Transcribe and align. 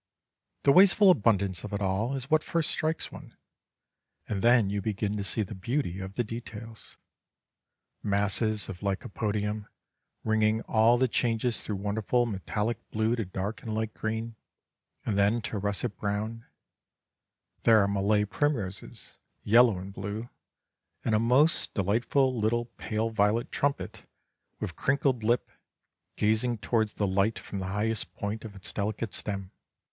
The 0.63 0.71
wasteful 0.71 1.11
abundance 1.11 1.63
of 1.63 1.73
it 1.73 1.79
all 1.79 2.15
is 2.15 2.27
what 2.27 2.41
first 2.41 2.71
strikes 2.71 3.11
one, 3.11 3.37
and 4.27 4.41
then 4.41 4.67
you 4.67 4.81
begin 4.81 5.15
to 5.17 5.23
see 5.23 5.43
the 5.43 5.53
beauty 5.53 5.99
of 5.99 6.15
the 6.15 6.23
details. 6.23 6.97
Masses 8.01 8.67
of 8.67 8.79
lycopodium, 8.81 9.67
ringing 10.23 10.61
all 10.63 10.97
the 10.97 11.07
changes 11.07 11.61
through 11.61 11.75
wonderful 11.75 12.25
metallic 12.25 12.77
blue 12.89 13.15
to 13.15 13.25
dark 13.25 13.61
and 13.61 13.75
light 13.75 13.93
green, 13.93 14.33
and 15.05 15.19
then 15.19 15.39
to 15.43 15.59
russet 15.59 15.95
brown; 15.99 16.47
there 17.61 17.79
are 17.79 17.87
Malay 17.87 18.25
primroses, 18.25 19.13
yellow 19.43 19.77
and 19.77 19.93
blue, 19.93 20.29
and 21.05 21.13
a 21.13 21.19
most 21.19 21.75
delightful 21.75 22.35
little 22.39 22.65
pale 22.79 23.11
violet 23.11 23.51
trumpet, 23.51 24.01
with 24.59 24.75
crinkled 24.75 25.23
lip, 25.23 25.51
gazing 26.15 26.57
towards 26.57 26.93
the 26.93 27.05
light 27.05 27.37
from 27.37 27.59
the 27.59 27.67
highest 27.67 28.15
point 28.15 28.43
of 28.43 28.55
its 28.55 28.73
delicate 28.73 29.13
stem. 29.13 29.51